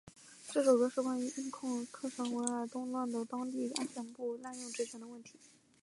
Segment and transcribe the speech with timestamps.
[0.51, 5.39] 这首歌是关于印控克什米尔地区的动乱中当地安全部队滥用职权的问题。